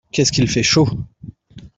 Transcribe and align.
Qu'est-ce 0.11 0.31
qu'il 0.31 0.47
fait 0.47 0.63
chaud! 0.63 0.89